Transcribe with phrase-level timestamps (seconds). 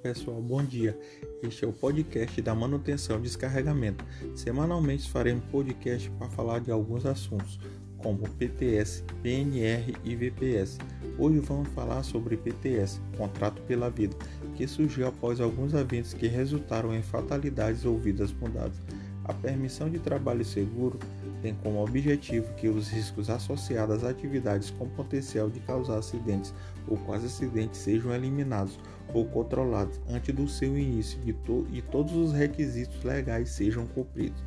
[0.00, 0.96] pessoal, bom dia.
[1.42, 4.04] Este é o podcast da manutenção e descarregamento.
[4.36, 7.58] Semanalmente faremos podcast para falar de alguns assuntos,
[7.98, 10.78] como PTS, PNR e VPS.
[11.18, 14.16] Hoje vamos falar sobre PTS, Contrato pela Vida,
[14.54, 18.80] que surgiu após alguns eventos que resultaram em fatalidades ou vidas mudadas.
[19.28, 21.00] A permissão de trabalho seguro
[21.42, 26.54] tem como objetivo que os riscos associados às atividades com potencial de causar acidentes
[26.86, 28.78] ou quase acidentes sejam eliminados
[29.12, 34.40] ou controlados antes do seu início to e todos os requisitos legais sejam cumpridos.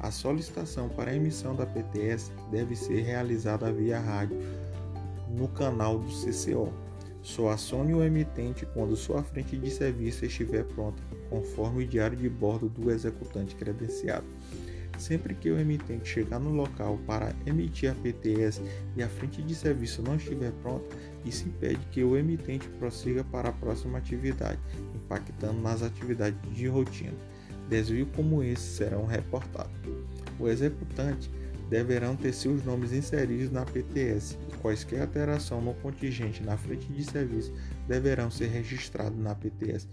[0.00, 4.36] A solicitação para a emissão da PTS deve ser realizada via rádio
[5.36, 6.85] no canal do CCO.
[7.26, 12.28] Só acione o emitente quando sua frente de serviço estiver pronta, conforme o diário de
[12.28, 14.24] bordo do executante credenciado.
[14.96, 18.62] Sempre que o emitente chegar no local para emitir a PTS
[18.96, 20.86] e a frente de serviço não estiver pronta,
[21.24, 24.60] isso impede que o emitente prossiga para a próxima atividade,
[24.94, 27.18] impactando nas atividades de rotina.
[27.68, 29.74] Desvio como esse serão reportados.
[30.38, 31.28] O executante
[31.68, 37.04] deverão ter seus nomes inseridos na PTS e quaisquer alteração no contingente na frente de
[37.04, 37.52] serviço
[37.88, 39.88] deverão ser registrados na PTS.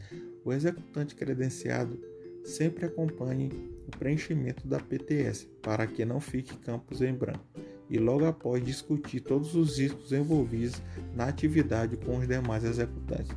[0.45, 1.99] O executante credenciado
[2.43, 3.49] sempre acompanhe
[3.87, 7.45] o preenchimento da PTS para que não fique campos em branco
[7.89, 10.81] e logo após discutir todos os riscos envolvidos
[11.15, 13.35] na atividade com os demais executantes.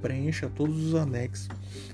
[0.00, 1.48] Preencha todos os anexos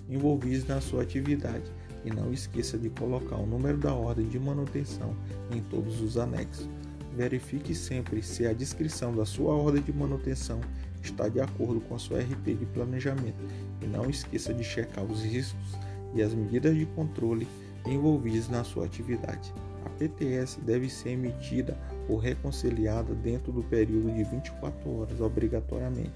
[0.08, 1.64] envolvidos na sua atividade
[2.04, 5.16] e não esqueça de colocar o número da ordem de manutenção
[5.50, 6.68] em todos os anexos.
[7.16, 10.60] Verifique sempre se a descrição da sua ordem de manutenção
[11.02, 13.38] está de acordo com a sua RT de planejamento
[13.80, 15.78] e não esqueça de checar os riscos
[16.14, 17.46] e as medidas de controle
[17.86, 19.52] envolvidas na sua atividade.
[19.84, 26.14] A PTS deve ser emitida ou reconciliada dentro do período de 24 horas obrigatoriamente,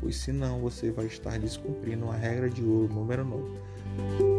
[0.00, 4.29] pois senão você vai estar descumprindo a regra de ouro número 9.